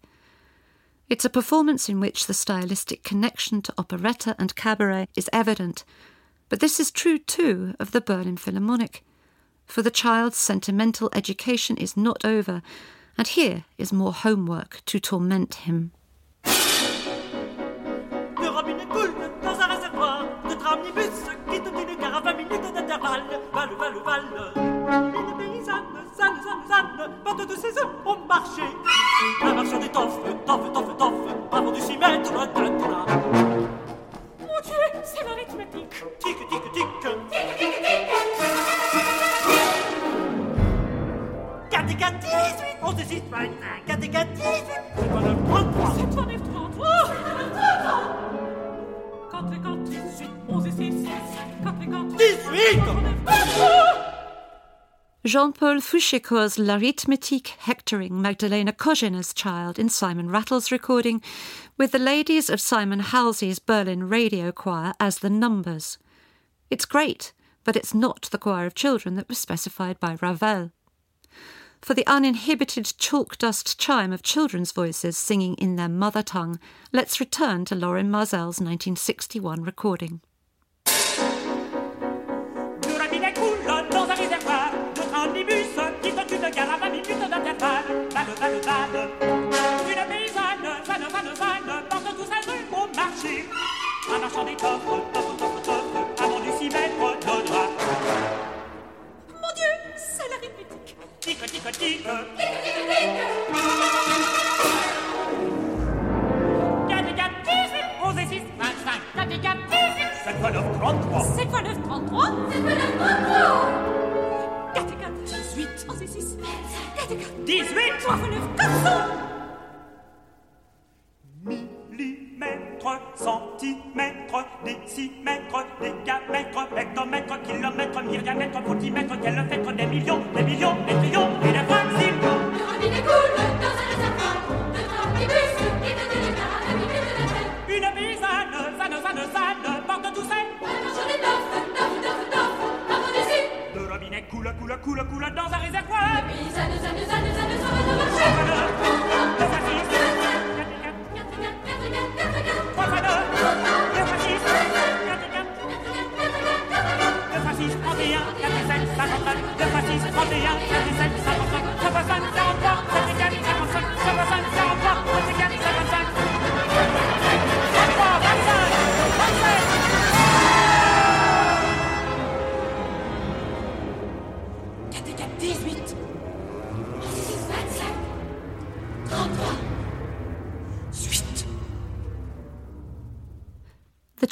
It's 1.09 1.25
a 1.25 1.29
performance 1.29 1.87
in 1.87 1.99
which 1.99 2.25
the 2.25 2.33
stylistic 2.33 3.03
connection 3.03 3.61
to 3.61 3.73
operetta 3.77 4.35
and 4.39 4.55
cabaret 4.55 5.07
is 5.15 5.29
evident, 5.31 5.83
but 6.49 6.61
this 6.61 6.79
is 6.79 6.89
true 6.89 7.19
too 7.19 7.75
of 7.79 7.91
the 7.91 8.01
Berlin 8.01 8.37
Philharmonic. 8.37 9.03
For 9.67 9.83
the 9.83 9.91
child's 9.91 10.37
sentimental 10.37 11.11
education 11.13 11.77
is 11.77 11.95
not 11.95 12.25
over, 12.25 12.63
and 13.15 13.27
here 13.27 13.65
is 13.77 13.93
more 13.93 14.11
homework 14.11 14.81
to 14.87 14.99
torment 14.99 15.53
him. 15.53 15.91
Val, 23.55 23.69
val, 23.77 23.93
val. 24.05 24.23
Une 24.55 25.37
paysanne, 25.37 25.83
zanne, 26.17 26.39
zanne, 26.43 26.63
zanne, 26.67 27.11
porte 27.23 27.47
de 27.47 27.55
ses 27.55 27.77
œufs 27.77 27.87
au 28.05 28.15
marché. 28.27 28.63
Un 29.43 29.53
marchand 29.53 29.79
d'étoffe, 29.79 30.19
toffe, 30.45 30.73
toffe, 30.73 30.97
toffe, 30.97 31.13
avant 31.51 31.71
de 31.71 31.79
s'y 31.79 31.97
mettre, 31.97 32.31
Mon 32.33 32.45
Dieu, 34.63 34.75
c'est 35.03 35.23
l'arithmétique. 35.23 36.03
Tic, 36.19 36.37
tic, 36.37 36.47
tic. 36.49 36.61
Tic, 36.73 36.87
tic, 37.57 37.57
tic, 37.57 37.81
tic. 37.81 38.35
4 41.71 41.89
et 41.89 41.95
4, 41.95 42.19
18, 42.19 42.29
11 42.83 42.99
et 42.99 43.03
6, 43.03 43.23
25, 43.31 43.85
4 43.87 44.03
et 44.03 44.09
4, 44.09 44.33
18, 44.33 44.45
c'est 44.95 45.09
pas 45.09 45.19
9, 45.19 45.35
33. 45.49 45.93
C'est 45.97 46.15
pas 46.15 46.25
9, 46.25 46.43
33. 46.53 46.85
4 47.85 48.24
Jean-Paul 55.25 55.81
Fouchécourt's 55.81 56.59
L'arithmétique 56.59 57.47
hectoring 57.57 58.21
Magdalena 58.21 58.71
Kozena's 58.71 59.33
child 59.33 59.79
in 59.79 59.89
Simon 59.89 60.29
Rattle's 60.29 60.71
recording, 60.71 61.21
with 61.77 61.91
the 61.91 61.99
ladies 61.99 62.49
of 62.49 62.61
Simon 62.61 62.99
Halsey's 62.99 63.57
Berlin 63.57 64.07
radio 64.07 64.51
choir 64.51 64.93
as 64.99 65.17
the 65.17 65.29
numbers. 65.31 65.97
It's 66.69 66.85
great, 66.85 67.33
but 67.63 67.75
it's 67.75 67.93
not 67.93 68.29
the 68.31 68.37
choir 68.37 68.67
of 68.67 68.75
children 68.75 69.15
that 69.15 69.27
was 69.27 69.39
specified 69.39 69.99
by 69.99 70.15
Ravel. 70.21 70.71
For 71.85 71.93
the 71.93 72.07
uninhibited 72.07 72.93
chalk 72.97 73.37
dust 73.37 73.79
chime 73.79 74.11
of 74.11 74.23
children's 74.23 74.71
voices 74.71 75.19
singing 75.19 75.53
in 75.57 75.75
their 75.75 75.87
mother 75.87 76.23
tongue, 76.23 76.59
let's 76.91 77.19
return 77.19 77.63
to 77.65 77.75
Lorin 77.75 78.09
Maazel's 78.09 78.59
1961 78.59 79.61
recording. 79.61 80.21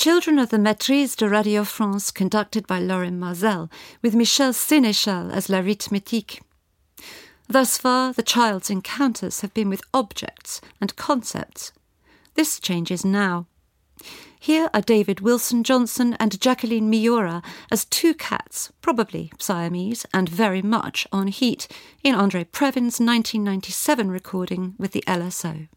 Children 0.04 0.38
of 0.38 0.50
the 0.50 0.58
Maîtrise 0.58 1.16
de 1.16 1.30
Radio 1.30 1.64
France, 1.64 2.12
conducted 2.12 2.68
by 2.68 2.78
Lorin 2.78 3.18
Maazel, 3.18 3.72
with 4.02 4.14
Michel 4.14 4.52
Sénéchal 4.52 5.32
as 5.32 5.48
l'arithmétique. 5.48 6.42
Thus 7.48 7.78
far, 7.78 8.12
the 8.12 8.22
child's 8.22 8.70
encounters 8.70 9.40
have 9.40 9.54
been 9.54 9.70
with 9.70 9.82
objects 9.94 10.60
and 10.82 10.94
concepts. 10.98 11.72
This 12.34 12.60
changes 12.60 13.06
now. 13.06 13.48
Here 14.38 14.70
are 14.74 14.82
David 14.82 15.22
Wilson 15.22 15.64
Johnson 15.64 16.18
and 16.20 16.42
Jacqueline 16.42 16.90
Miura 16.90 17.42
as 17.72 17.86
two 17.86 18.14
cats, 18.14 18.74
probably 18.82 19.32
Siamese 19.40 20.06
and 20.14 20.28
very 20.28 20.62
much 20.62 21.08
on 21.14 21.28
heat, 21.28 21.70
in 22.04 22.14
Andre 22.14 22.44
Previn's 22.44 23.00
1997 23.00 24.12
recording 24.12 24.76
with 24.78 24.92
the 24.92 25.06
LSO. 25.08 25.70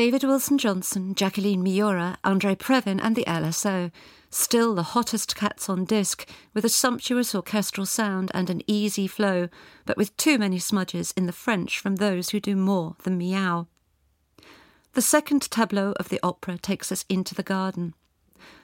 David 0.00 0.24
Wilson 0.24 0.56
Johnson, 0.56 1.14
Jacqueline 1.14 1.62
Miura, 1.62 2.16
Andre 2.24 2.54
Previn, 2.54 2.98
and 3.02 3.14
the 3.14 3.24
LSO. 3.26 3.92
Still 4.30 4.74
the 4.74 4.94
hottest 4.94 5.36
cats 5.36 5.68
on 5.68 5.84
disc, 5.84 6.26
with 6.54 6.64
a 6.64 6.70
sumptuous 6.70 7.34
orchestral 7.34 7.84
sound 7.84 8.30
and 8.32 8.48
an 8.48 8.62
easy 8.66 9.06
flow, 9.06 9.50
but 9.84 9.98
with 9.98 10.16
too 10.16 10.38
many 10.38 10.58
smudges 10.58 11.12
in 11.18 11.26
the 11.26 11.34
French 11.34 11.78
from 11.78 11.96
those 11.96 12.30
who 12.30 12.40
do 12.40 12.56
more 12.56 12.96
than 13.02 13.18
meow. 13.18 13.66
The 14.94 15.02
second 15.02 15.42
tableau 15.50 15.92
of 16.00 16.08
the 16.08 16.20
opera 16.22 16.56
takes 16.56 16.90
us 16.90 17.04
into 17.10 17.34
the 17.34 17.42
garden. 17.42 17.92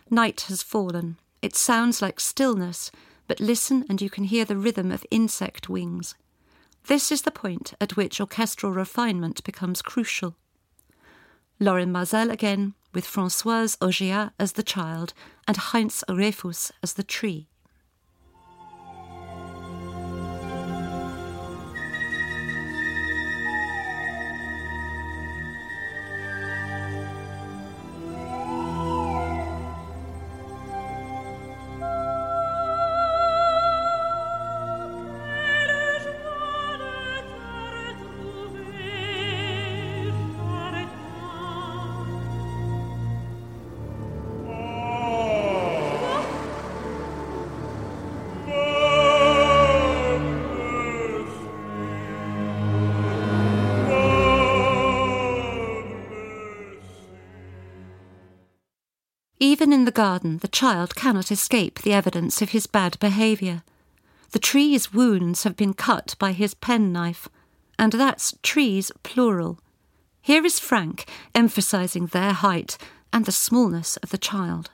Night 0.09 0.47
has 0.49 0.63
fallen. 0.63 1.19
It 1.43 1.55
sounds 1.55 2.01
like 2.01 2.19
stillness, 2.19 2.91
but 3.29 3.41
listen 3.41 3.85
and 3.91 4.01
you 4.01 4.09
can 4.09 4.25
hear 4.25 4.47
the 4.47 4.57
rhythm 4.57 4.91
of 4.91 5.05
insect 5.11 5.69
wings. 5.69 6.15
This 6.87 7.13
is 7.13 7.21
the 7.21 7.31
point 7.31 7.75
at 7.79 7.95
which 7.95 8.23
orchestral 8.23 8.73
refinement 8.73 9.45
becomes 9.45 9.83
crucial. 9.83 10.35
Lorin 11.59 11.91
Maazel 11.91 12.31
again, 12.31 12.75
with 12.93 13.07
Françoise 13.07 13.79
Ogéas 13.79 14.31
as 14.39 14.53
the 14.53 14.63
child 14.63 15.15
and 15.49 15.57
Heinz 15.57 16.05
Rehfuss 16.09 16.71
as 16.83 16.95
the 16.95 17.03
tree. 17.03 17.49
Even 59.67 59.81
in 59.81 59.85
the 59.85 59.91
garden, 59.91 60.39
the 60.39 60.47
child 60.47 60.95
cannot 60.95 61.33
escape 61.33 61.83
the 61.83 61.93
evidence 61.93 62.41
of 62.41 62.51
his 62.51 62.69
bad 62.69 62.97
behaviour. 63.01 63.65
The 64.31 64.39
tree's 64.39 64.93
wounds 64.93 65.43
have 65.43 65.57
been 65.57 65.75
cut 65.75 66.15
by 66.21 66.35
his 66.35 66.55
penknife, 66.55 67.29
and 67.77 67.93
that's 67.93 68.39
trees 68.45 68.93
plural. 69.03 69.59
Here 70.23 70.47
is 70.47 70.61
Franck 70.61 71.11
emphasising 71.35 72.07
their 72.07 72.33
height 72.33 72.79
and 73.13 73.25
the 73.25 73.33
smallness 73.33 73.97
of 73.97 74.11
the 74.11 74.19
child. 74.19 74.71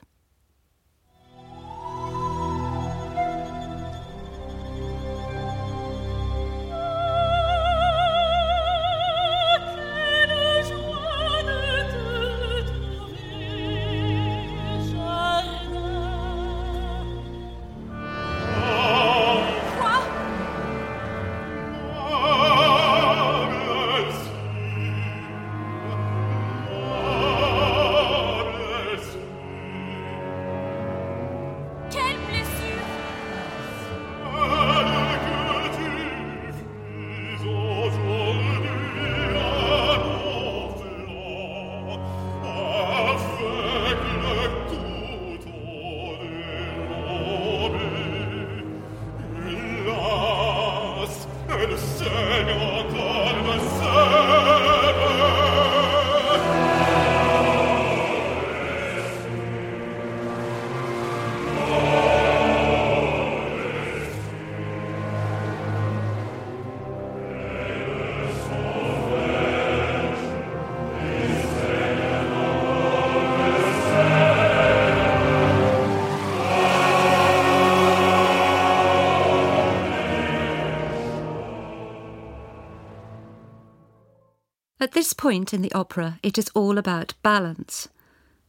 This 85.03 85.15
point 85.15 85.53
in 85.53 85.62
the 85.62 85.73
opera, 85.73 86.21
it 86.23 86.38
is 86.38 86.49
all 86.55 86.79
about 86.79 87.15
balance. 87.25 87.88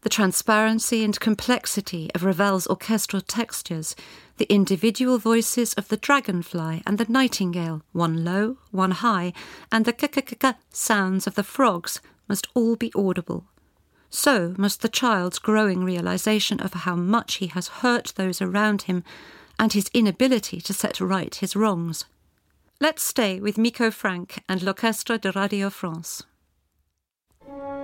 The 0.02 0.10
transparency 0.10 1.04
and 1.04 1.20
complexity 1.20 2.12
of 2.13 2.24
Ravel's 2.24 2.68
orchestral 2.68 3.24
textures, 3.24 3.96
the 4.38 4.46
individual 4.54 5.18
voices 5.18 5.74
of 5.74 5.88
the 5.88 5.98
dragonfly 5.98 6.84
and 6.86 7.00
the 7.00 7.08
nightingale, 7.10 7.82
one 7.92 8.24
low, 8.24 8.58
one 8.70 8.92
high, 8.92 9.34
and 9.72 9.86
the 9.86 9.94
k 9.94 10.54
sounds 10.70 11.26
of 11.26 11.34
the 11.34 11.42
frogs 11.42 12.02
must 12.30 12.46
all 12.54 12.76
be 12.76 12.92
audible. 12.94 13.46
So 14.12 14.54
must 14.56 14.84
the 14.84 14.89
child's 14.89 15.39
growing 15.39 15.84
realization 15.84 16.60
of 16.60 16.74
how 16.86 16.96
much 16.96 17.38
he 17.38 17.48
has 17.48 17.80
hurt 17.82 18.13
those 18.16 18.44
around 18.44 18.84
him 18.84 19.04
and 19.58 19.74
his 19.74 19.89
inability 19.92 20.62
to 20.62 20.72
set 20.72 21.02
right 21.02 21.34
his 21.34 21.56
wrongs. 21.56 22.06
Let's 22.80 23.02
stay 23.02 23.39
with 23.39 23.58
Mikko 23.58 23.89
Franck 23.89 24.44
and 24.48 24.62
l'Orchestre 24.62 25.18
de 25.18 25.32
Radio 25.32 25.72
France. 25.72 26.22
Oui, 27.47 27.83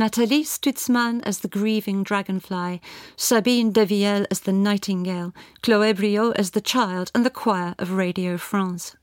Nathalie 0.00 0.44
Stutzmann 0.44 1.20
as 1.24 1.40
the 1.40 1.48
grieving 1.48 2.02
dragonfly, 2.02 2.80
Sabine 3.16 3.70
Devieilhe 3.70 4.24
as 4.30 4.40
the 4.40 4.50
nightingale, 4.50 5.34
Chloé 5.62 5.94
Briot 5.94 6.34
as 6.36 6.52
the 6.52 6.62
child, 6.62 7.10
and 7.14 7.22
the 7.22 7.28
choir 7.28 7.74
of 7.78 7.92
Radio 7.92 8.38
France. 8.38 8.96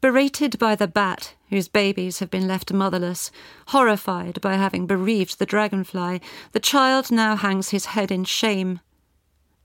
Berated 0.00 0.60
by 0.60 0.76
the 0.76 0.86
bat, 0.86 1.34
whose 1.48 1.66
babies 1.66 2.20
have 2.20 2.30
been 2.30 2.46
left 2.46 2.72
motherless, 2.72 3.32
horrified 3.66 4.40
by 4.40 4.54
having 4.54 4.86
bereaved 4.86 5.40
the 5.40 5.44
dragonfly, 5.44 6.22
the 6.52 6.60
child 6.60 7.10
now 7.10 7.34
hangs 7.34 7.70
his 7.70 7.86
head 7.86 8.12
in 8.12 8.22
shame. 8.22 8.78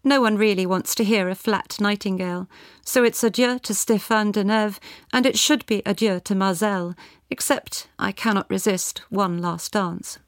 No 0.03 0.21
one 0.21 0.37
really 0.37 0.65
wants 0.65 0.95
to 0.95 1.03
hear 1.03 1.27
a 1.27 1.35
flat 1.35 1.77
nightingale, 1.79 2.47
so 2.85 3.03
it's 3.03 3.23
adieu 3.23 3.59
to 3.59 3.73
Stéphane 3.73 4.31
Denève, 4.31 4.79
and 5.11 5.25
it 5.25 5.37
should 5.37 5.65
be 5.65 5.81
adieu 5.85 6.21
to 6.21 6.33
Maazel, 6.33 6.95
except 7.29 7.89
I 7.99 8.13
cannot 8.13 8.49
resist 8.49 9.01
one 9.09 9.39
last 9.39 9.73
dance. 9.73 10.19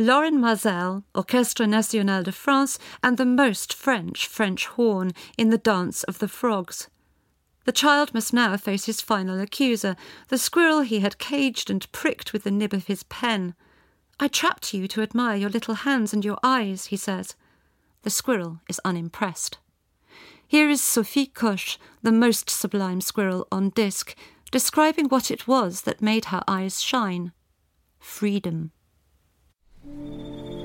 Lorin 0.00 0.38
Maazel, 0.38 1.04
Orchestre 1.14 1.66
National 1.66 2.22
de 2.22 2.32
France, 2.32 2.78
and 3.02 3.18
the 3.18 3.26
most 3.26 3.74
French 3.74 4.26
French 4.26 4.64
horn 4.64 5.10
in 5.36 5.50
the 5.50 5.58
Dance 5.58 6.04
of 6.04 6.20
the 6.20 6.26
Frogs. 6.26 6.88
The 7.66 7.72
child 7.72 8.14
must 8.14 8.32
now 8.32 8.56
face 8.56 8.86
his 8.86 9.02
final 9.02 9.38
accuser, 9.38 9.96
the 10.28 10.38
squirrel 10.38 10.80
he 10.80 11.00
had 11.00 11.18
caged 11.18 11.68
and 11.68 11.92
pricked 11.92 12.32
with 12.32 12.44
the 12.44 12.50
nib 12.50 12.72
of 12.72 12.86
his 12.86 13.02
pen. 13.02 13.54
I 14.18 14.28
trapped 14.28 14.72
you 14.72 14.88
to 14.88 15.02
admire 15.02 15.36
your 15.36 15.50
little 15.50 15.74
hands 15.74 16.14
and 16.14 16.24
your 16.24 16.38
eyes, 16.42 16.86
he 16.86 16.96
says. 16.96 17.34
The 18.00 18.08
squirrel 18.08 18.62
is 18.70 18.80
unimpressed. 18.86 19.58
Here 20.48 20.70
is 20.70 20.80
Sophie 20.80 21.26
Koch, 21.26 21.78
the 22.02 22.10
most 22.10 22.48
sublime 22.48 23.02
squirrel 23.02 23.46
on 23.52 23.68
disc, 23.68 24.14
describing 24.50 25.10
what 25.10 25.30
it 25.30 25.46
was 25.46 25.82
that 25.82 26.00
made 26.00 26.26
her 26.26 26.42
eyes 26.48 26.80
shine. 26.80 27.32
Freedom. 27.98 28.72
Thank 29.82 30.50
you. 30.52 30.59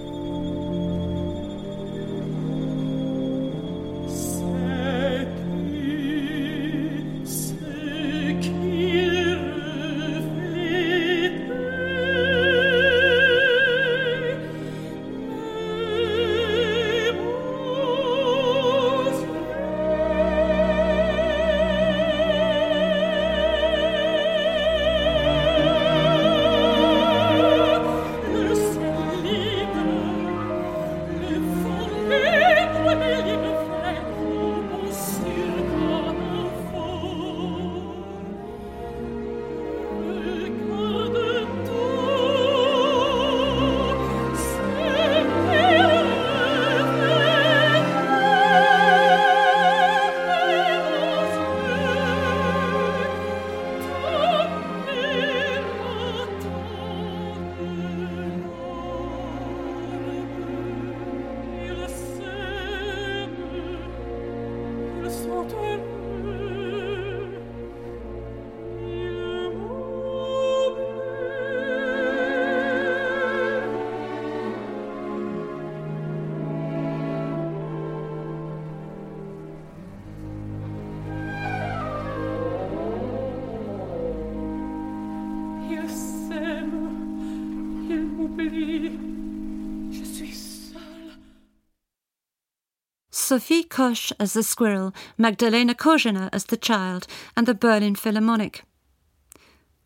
Sophie 93.35 93.65
Koch 93.65 94.13
as 94.17 94.31
the 94.31 94.43
squirrel, 94.43 94.95
Magdalena 95.17 95.75
Kožená 95.75 96.29
as 96.31 96.45
the 96.45 96.55
child, 96.55 97.05
and 97.35 97.45
the 97.45 97.53
Berlin 97.53 97.93
Philharmonic. 97.93 98.63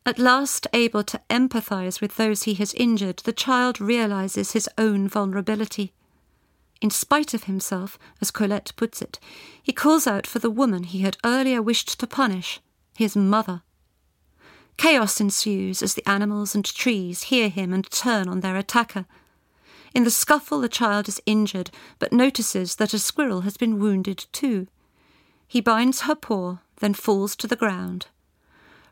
At 0.05 0.19
last 0.19 0.67
able 0.71 1.03
to 1.05 1.19
empathize 1.31 1.99
with 1.99 2.17
those 2.17 2.43
he 2.43 2.53
has 2.53 2.75
injured, 2.75 3.17
the 3.25 3.33
child 3.33 3.81
realizes 3.81 4.51
his 4.51 4.69
own 4.77 5.07
vulnerability. 5.07 5.93
In 6.79 6.91
spite 6.91 7.33
of 7.33 7.45
himself, 7.45 7.97
as 8.21 8.29
Colette 8.29 8.71
puts 8.75 9.01
it, 9.01 9.17
he 9.63 9.73
calls 9.73 10.05
out 10.05 10.27
for 10.27 10.37
the 10.37 10.51
woman 10.51 10.83
he 10.83 10.99
had 10.99 11.17
earlier 11.25 11.59
wished 11.59 11.99
to 11.99 12.05
punish, 12.05 12.61
his 12.95 13.15
mother. 13.15 13.63
Chaos 14.77 15.19
ensues 15.19 15.81
as 15.81 15.95
the 15.95 16.07
animals 16.07 16.53
and 16.53 16.65
trees 16.65 17.23
hear 17.23 17.49
him 17.49 17.73
and 17.73 17.89
turn 17.89 18.29
on 18.29 18.41
their 18.41 18.57
attacker. 18.57 19.07
In 19.93 20.03
the 20.03 20.11
scuffle, 20.11 20.61
the 20.61 20.69
child 20.69 21.07
is 21.07 21.21
injured, 21.25 21.71
but 21.97 22.13
notices 22.13 22.75
that 22.75 22.93
a 22.93 22.99
squirrel 22.99 23.41
has 23.41 23.57
been 23.57 23.79
wounded 23.79 24.25
too. 24.31 24.67
He 25.47 25.61
binds 25.61 26.01
her 26.01 26.15
paw, 26.15 26.57
then 26.77 26.93
falls 26.93 27.35
to 27.37 27.47
the 27.47 27.55
ground. 27.55 28.07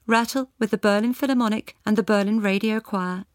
Rattle 0.08 0.50
with 0.58 0.72
the 0.72 0.78
Berlin 0.78 1.14
Philharmonic 1.14 1.76
and 1.86 1.98
the 1.98 2.04
Berlin 2.04 2.40
Radio 2.40 2.80
Choir 2.80 3.26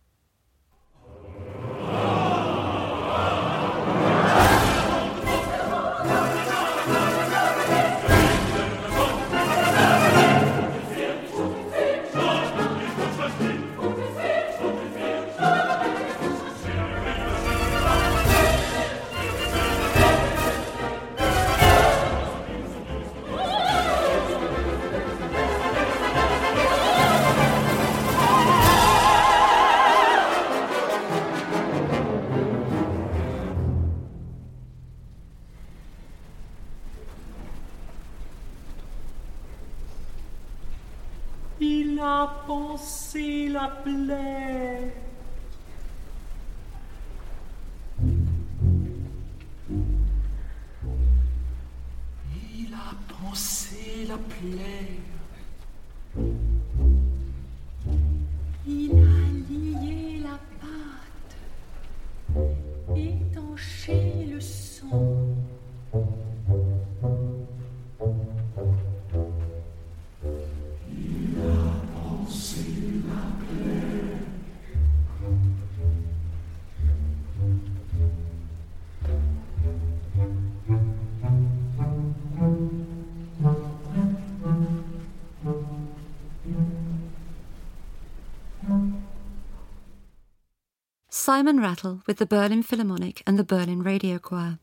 Simon 91.22 91.60
Rattle 91.60 92.02
with 92.04 92.16
the 92.16 92.26
Berlin 92.26 92.64
Philharmonic 92.64 93.22
and 93.28 93.38
the 93.38 93.44
Berlin 93.44 93.84
Radio 93.84 94.18
Choir. 94.18 94.58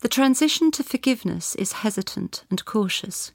The 0.00 0.08
transition 0.08 0.72
to 0.72 0.82
forgiveness 0.82 1.54
is 1.54 1.84
hesitant 1.84 2.42
and 2.50 2.64
cautious. 2.64 3.30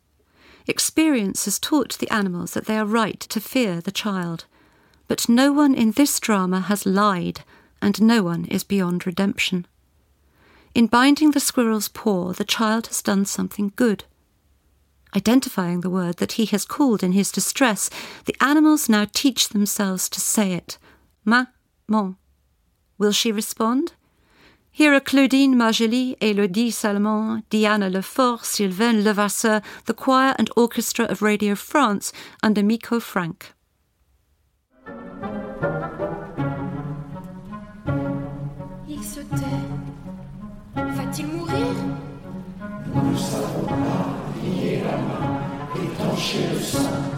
Experience 0.68 1.46
has 1.46 1.58
taught 1.58 1.98
the 2.00 2.10
animals 2.10 2.52
that 2.52 2.66
they 2.66 2.78
are 2.78 2.86
right 2.86 3.22
to 3.22 3.40
fear 3.40 3.80
the 3.80 3.94
child, 3.94 4.44
but 5.08 5.30
no 5.30 5.54
one 5.54 5.74
in 5.74 5.92
this 5.92 6.20
drama 6.20 6.60
has 6.60 6.86
lied, 6.86 7.46
and 7.82 8.02
no 8.02 8.22
one 8.22 8.44
is 8.48 8.66
beyond 8.66 9.08
redemption. 9.08 9.66
In 10.76 10.88
binding 10.88 11.32
the 11.32 11.40
squirrel's 11.40 11.88
paw, 11.88 12.34
the 12.34 12.44
child 12.44 12.88
has 12.88 13.02
done 13.02 13.24
something 13.24 13.72
good. 13.78 14.04
Identifying 15.16 15.80
the 15.80 15.90
word 15.90 16.18
that 16.18 16.34
he 16.34 16.48
has 16.48 16.66
called 16.66 17.02
in 17.02 17.14
his 17.14 17.32
distress, 17.32 17.90
the 18.26 18.36
animals 18.42 18.90
now 18.90 19.08
teach 19.14 19.48
themselves 19.48 20.10
to 20.10 20.20
say 20.20 20.52
it. 20.52 20.78
Ma, 21.24 21.46
mon. 21.88 22.16
Will 22.98 23.12
she 23.12 23.32
respond? 23.32 23.94
Here 24.72 24.94
are 24.94 25.00
Claudine 25.00 25.56
Margely, 25.56 26.16
Elodie 26.22 26.72
Salmon, 26.72 27.44
Diana 27.50 27.90
Lefort, 27.90 28.46
Sylvain 28.46 29.04
Levasseur, 29.04 29.62
the 29.86 29.94
choir 29.94 30.36
and 30.38 30.50
orchestra 30.56 31.06
of 31.06 31.22
Radio 31.22 31.56
France 31.56 32.14
under 32.44 32.62
Miko 32.62 33.00
Frank. 33.00 33.54
Il 38.88 39.04
se 39.04 39.22
tait. 39.22 39.66
Va-t-il 40.76 41.28
mourir? 41.28 41.76
C'est 46.28 47.17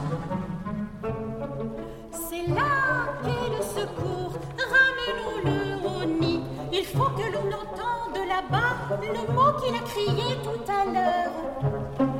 le 8.47 9.33
mot 9.33 9.53
qu'il 9.59 9.75
a 9.75 9.79
crié 9.79 10.35
tout 10.43 10.71
à 10.71 10.85
l'heure. 10.85 12.18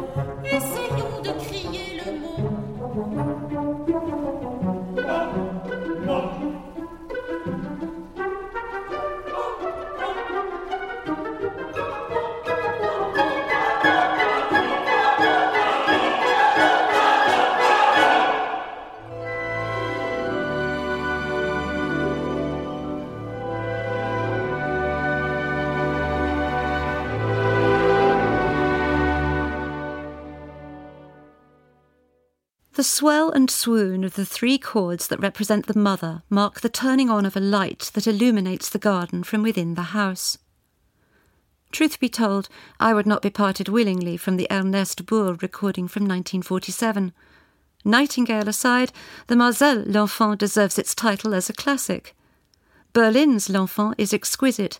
The 32.80 32.84
swell 32.86 33.30
and 33.30 33.52
swoon 33.52 34.06
of 34.06 34.16
the 34.16 34.26
three 34.26 34.58
chords 34.58 35.08
that 35.08 35.20
represent 35.20 35.66
the 35.66 35.78
mother 35.78 36.24
mark 36.30 36.62
the 36.62 36.70
turning 36.70 37.10
on 37.10 37.26
of 37.26 37.36
a 37.36 37.42
light 37.42 37.92
that 37.94 38.08
illuminates 38.08 38.70
the 38.70 38.80
garden 38.80 39.22
from 39.26 39.44
within 39.44 39.76
the 39.76 39.92
house. 39.92 40.38
Truth 41.74 42.00
be 42.00 42.08
told, 42.08 42.48
I 42.80 42.94
would 42.94 43.06
not 43.06 43.22
be 43.22 43.30
parted 43.30 43.68
willingly 43.68 44.16
from 44.16 44.38
the 44.38 44.48
Ernest 44.50 45.06
Bour 45.06 45.34
recording 45.42 45.90
from 45.90 46.04
1947. 46.04 47.12
Nightingale 47.84 48.48
aside, 48.48 48.94
the 49.28 49.36
Maazel 49.36 49.84
L'Enfant 49.86 50.40
deserves 50.40 50.80
its 50.80 50.96
title 50.96 51.34
as 51.34 51.50
a 51.50 51.54
classic. 51.54 52.16
Berlin's 52.94 53.50
L'Enfant 53.50 53.94
is 53.98 54.14
exquisite, 54.14 54.80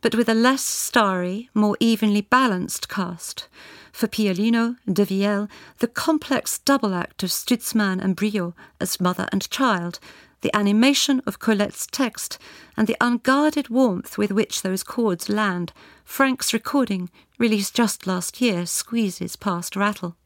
but 0.00 0.14
with 0.14 0.28
a 0.28 0.34
less 0.34 0.62
starry, 0.62 1.50
more 1.54 1.76
evenly 1.80 2.20
balanced 2.20 2.88
cast. 2.88 3.48
For 3.92 4.06
Piolino, 4.06 4.76
Devieilhe, 4.88 5.48
the 5.78 5.88
complex 5.88 6.58
double 6.58 6.94
act 6.94 7.22
of 7.22 7.30
Stutzmann 7.30 8.00
and 8.00 8.16
Briot 8.16 8.54
as 8.80 9.00
mother 9.00 9.28
and 9.32 9.48
child, 9.50 9.98
the 10.40 10.54
animation 10.56 11.20
of 11.26 11.38
Colette's 11.38 11.86
text, 11.86 12.38
and 12.76 12.86
the 12.86 12.96
unguarded 13.00 13.68
warmth 13.68 14.16
with 14.16 14.32
which 14.32 14.62
those 14.62 14.82
chords 14.82 15.28
land, 15.28 15.72
Franck's 16.04 16.54
recording, 16.54 17.10
released 17.38 17.74
just 17.74 18.06
last 18.06 18.40
year, 18.40 18.64
squeezes 18.64 19.36
past 19.36 19.76
Rattle. 19.76 20.16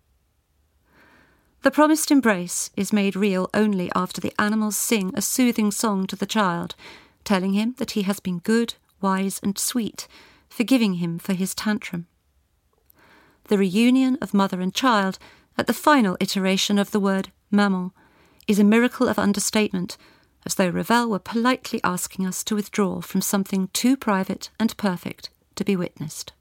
The 1.62 1.70
promised 1.70 2.10
embrace 2.10 2.70
is 2.76 2.92
made 2.92 3.16
real 3.16 3.48
only 3.54 3.90
after 3.94 4.20
the 4.20 4.34
animals 4.38 4.76
sing 4.76 5.12
a 5.14 5.22
soothing 5.22 5.70
song 5.70 6.06
to 6.08 6.16
the 6.16 6.26
child, 6.26 6.76
telling 7.24 7.54
him 7.54 7.74
that 7.78 7.92
he 7.92 8.02
has 8.02 8.20
been 8.20 8.38
good, 8.38 8.74
wise, 9.04 9.38
and 9.42 9.58
sweet, 9.58 10.08
forgiving 10.48 10.94
him 10.94 11.18
for 11.18 11.34
his 11.34 11.54
tantrum. 11.54 12.06
The 13.44 13.58
reunion 13.58 14.16
of 14.22 14.32
mother 14.32 14.62
and 14.62 14.74
child, 14.74 15.18
at 15.58 15.66
the 15.66 15.74
final 15.74 16.16
iteration 16.20 16.78
of 16.78 16.90
the 16.90 16.98
word 16.98 17.30
maman, 17.50 17.92
is 18.48 18.58
a 18.58 18.64
miracle 18.64 19.06
of 19.08 19.18
understatement, 19.18 19.98
as 20.46 20.54
though 20.54 20.70
Ravel 20.70 21.10
were 21.10 21.18
politely 21.18 21.80
asking 21.84 22.26
us 22.26 22.42
to 22.44 22.54
withdraw 22.54 23.02
from 23.02 23.20
something 23.20 23.68
too 23.74 23.96
private 23.96 24.50
and 24.58 24.76
perfect 24.78 25.28
to 25.56 25.64
be 25.64 25.76
witnessed. 25.76 26.32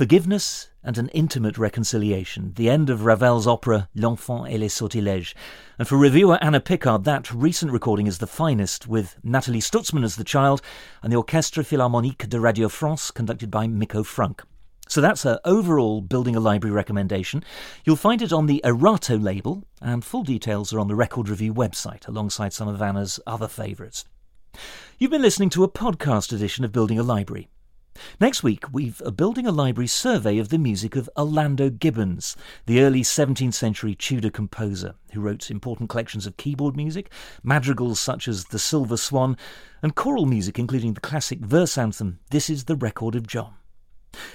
Forgiveness 0.00 0.70
and 0.82 0.96
an 0.96 1.10
intimate 1.10 1.58
reconciliation, 1.58 2.54
the 2.56 2.70
end 2.70 2.88
of 2.88 3.04
Ravel's 3.04 3.46
opera 3.46 3.90
L'Enfant 3.94 4.46
et 4.46 4.56
les 4.56 4.68
Sortilèges. 4.68 5.34
And 5.78 5.86
for 5.86 5.98
reviewer 5.98 6.38
Anna 6.40 6.58
Picard, 6.58 7.04
that 7.04 7.30
recent 7.30 7.70
recording 7.70 8.06
is 8.06 8.16
the 8.16 8.26
finest, 8.26 8.86
with 8.86 9.18
Nathalie 9.22 9.60
Stutzmann 9.60 10.02
as 10.02 10.16
the 10.16 10.24
child 10.24 10.62
and 11.02 11.12
the 11.12 11.18
Orchestre 11.18 11.62
Philharmonique 11.62 12.30
de 12.30 12.40
Radio 12.40 12.70
France, 12.70 13.10
conducted 13.10 13.50
by 13.50 13.66
Mikko 13.66 14.02
Franck. 14.02 14.42
So 14.88 15.02
that's 15.02 15.24
her 15.24 15.38
overall 15.44 16.00
Building 16.00 16.34
a 16.34 16.40
Library 16.40 16.74
recommendation. 16.74 17.44
You'll 17.84 17.96
find 17.96 18.22
it 18.22 18.32
on 18.32 18.46
the 18.46 18.62
Erato 18.64 19.22
label, 19.22 19.64
and 19.82 20.02
full 20.02 20.22
details 20.22 20.72
are 20.72 20.80
on 20.80 20.88
the 20.88 20.96
Record 20.96 21.28
Review 21.28 21.52
website, 21.52 22.08
alongside 22.08 22.54
some 22.54 22.68
of 22.68 22.80
Anna's 22.80 23.20
other 23.26 23.48
favourites. 23.48 24.06
You've 24.98 25.10
been 25.10 25.20
listening 25.20 25.50
to 25.50 25.64
a 25.64 25.70
podcast 25.70 26.32
edition 26.32 26.64
of 26.64 26.72
Building 26.72 26.98
a 26.98 27.02
Library. 27.02 27.50
Next 28.20 28.42
week, 28.42 28.64
we've 28.72 29.00
a 29.04 29.10
Building 29.10 29.46
a 29.46 29.52
Library 29.52 29.86
survey 29.86 30.38
of 30.38 30.48
the 30.48 30.58
music 30.58 30.96
of 30.96 31.10
Orlando 31.16 31.70
Gibbons, 31.70 32.36
the 32.66 32.80
early 32.80 33.02
17th 33.02 33.54
century 33.54 33.94
Tudor 33.94 34.30
composer 34.30 34.94
who 35.12 35.20
wrote 35.20 35.50
important 35.50 35.90
collections 35.90 36.26
of 36.26 36.36
keyboard 36.36 36.76
music, 36.76 37.10
madrigals 37.42 37.98
such 37.98 38.28
as 38.28 38.46
The 38.46 38.58
Silver 38.58 38.96
Swan, 38.96 39.36
and 39.82 39.94
choral 39.94 40.26
music 40.26 40.58
including 40.58 40.94
the 40.94 41.00
classic 41.00 41.40
verse 41.40 41.76
anthem 41.76 42.20
This 42.30 42.50
is 42.50 42.64
the 42.64 42.76
Record 42.76 43.14
of 43.14 43.26
John. 43.26 43.54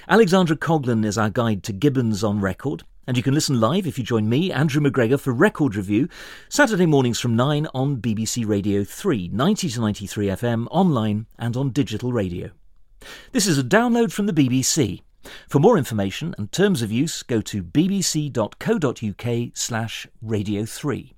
Alexandra 0.08 0.56
Coghlan 0.56 1.06
is 1.06 1.18
our 1.18 1.30
guide 1.30 1.64
to 1.64 1.74
Gibbons 1.74 2.24
on 2.24 2.40
record, 2.40 2.84
and 3.08 3.18
you 3.18 3.24
can 3.24 3.34
listen 3.34 3.60
live 3.60 3.86
if 3.86 3.98
you 3.98 4.04
join 4.04 4.30
me, 4.30 4.52
Andrew 4.52 4.82
McGregor, 4.82 5.20
for 5.20 5.34
Record 5.34 5.76
Review, 5.76 6.08
Saturday 6.50 6.86
mornings 6.86 7.20
from 7.20 7.36
9 7.36 7.68
on 7.74 7.98
BBC 7.98 8.48
Radio 8.48 8.84
3, 8.84 9.30
90 9.30 9.70
to 9.70 9.82
93 9.82 10.28
FM, 10.28 10.68
online 10.72 11.28
and 11.38 11.56
on 11.56 11.72
digital 11.72 12.12
radio. 12.12 12.52
This 13.32 13.48
is 13.48 13.58
a 13.58 13.64
download 13.64 14.12
from 14.12 14.26
the 14.26 14.34
BBC. 14.34 15.02
For 15.48 15.60
more 15.60 15.78
information 15.78 16.36
and 16.38 16.52
terms 16.52 16.82
of 16.82 16.92
use, 16.92 17.24
go 17.24 17.42
to 17.42 17.64
bbc.co.uk 17.64 19.52
slash 19.54 20.08
radio 20.22 20.66
3. 20.66 21.14